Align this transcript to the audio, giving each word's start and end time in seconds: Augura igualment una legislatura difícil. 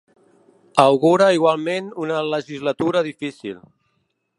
Augura 0.83 1.27
igualment 1.37 1.93
una 2.07 2.19
legislatura 2.33 3.09
difícil. 3.13 3.67